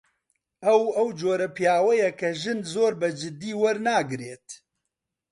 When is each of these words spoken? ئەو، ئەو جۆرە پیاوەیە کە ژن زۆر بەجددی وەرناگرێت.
ئەو، 0.65 0.81
ئەو 0.95 1.07
جۆرە 1.19 1.47
پیاوەیە 1.55 2.09
کە 2.19 2.29
ژن 2.41 2.59
زۆر 2.73 2.91
بەجددی 3.01 3.59
وەرناگرێت. 3.61 4.47